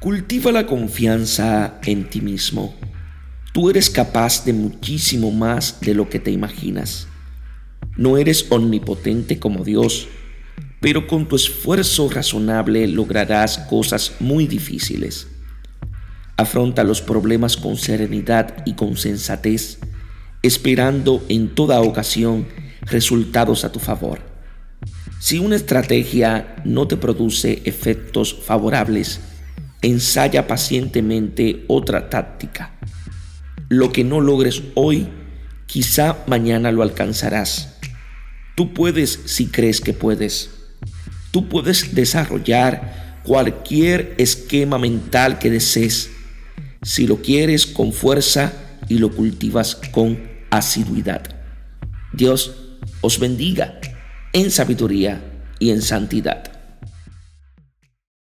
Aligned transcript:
Cultiva 0.00 0.52
la 0.52 0.64
confianza 0.64 1.80
en 1.82 2.08
ti 2.08 2.20
mismo. 2.20 2.72
Tú 3.52 3.68
eres 3.68 3.90
capaz 3.90 4.44
de 4.44 4.52
muchísimo 4.52 5.32
más 5.32 5.80
de 5.80 5.92
lo 5.92 6.08
que 6.08 6.20
te 6.20 6.30
imaginas. 6.30 7.08
No 7.96 8.16
eres 8.16 8.46
omnipotente 8.50 9.40
como 9.40 9.64
Dios, 9.64 10.06
pero 10.80 11.08
con 11.08 11.26
tu 11.26 11.34
esfuerzo 11.34 12.08
razonable 12.08 12.86
lograrás 12.86 13.58
cosas 13.58 14.12
muy 14.20 14.46
difíciles. 14.46 15.26
Afronta 16.36 16.84
los 16.84 17.02
problemas 17.02 17.56
con 17.56 17.76
serenidad 17.76 18.62
y 18.64 18.74
con 18.74 18.96
sensatez, 18.96 19.80
esperando 20.44 21.24
en 21.28 21.56
toda 21.56 21.80
ocasión 21.80 22.46
resultados 22.82 23.64
a 23.64 23.72
tu 23.72 23.80
favor. 23.80 24.20
Si 25.18 25.40
una 25.40 25.56
estrategia 25.56 26.54
no 26.64 26.86
te 26.86 26.96
produce 26.96 27.62
efectos 27.64 28.32
favorables, 28.44 29.20
ensaya 29.82 30.46
pacientemente 30.46 31.64
otra 31.68 32.10
táctica. 32.10 32.78
Lo 33.68 33.92
que 33.92 34.04
no 34.04 34.20
logres 34.20 34.62
hoy, 34.74 35.08
quizá 35.66 36.24
mañana 36.26 36.72
lo 36.72 36.82
alcanzarás. 36.82 37.78
Tú 38.56 38.72
puedes 38.74 39.20
si 39.26 39.46
crees 39.46 39.80
que 39.80 39.92
puedes. 39.92 40.50
Tú 41.30 41.48
puedes 41.48 41.94
desarrollar 41.94 43.20
cualquier 43.22 44.14
esquema 44.18 44.78
mental 44.78 45.38
que 45.38 45.50
desees 45.50 46.10
si 46.82 47.06
lo 47.06 47.20
quieres 47.20 47.66
con 47.66 47.92
fuerza 47.92 48.52
y 48.88 48.98
lo 48.98 49.14
cultivas 49.14 49.76
con 49.92 50.18
asiduidad. 50.50 51.36
Dios 52.12 52.54
os 53.00 53.18
bendiga 53.18 53.78
en 54.32 54.50
sabiduría 54.50 55.22
y 55.58 55.70
en 55.70 55.82
santidad. 55.82 56.57